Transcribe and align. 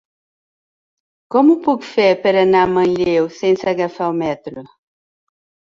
Com 1.35 1.51
ho 1.51 1.57
puc 1.69 1.85
fer 1.91 2.07
per 2.25 2.33
anar 2.41 2.65
a 2.65 2.73
Manlleu 2.73 3.29
sense 3.39 3.73
agafar 3.77 4.11
el 4.13 4.21
metro? 4.27 4.71